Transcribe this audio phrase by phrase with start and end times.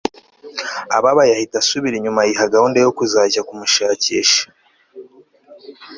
[0.97, 4.41] ababaye ahita asubira inyuma yiha guhunda yo kuzajya kumushakisha